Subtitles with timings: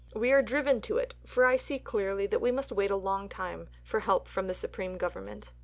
[0.15, 3.29] We are driven to it, for I see clearly that we must wait a long
[3.29, 5.51] time for help from the Supreme Government....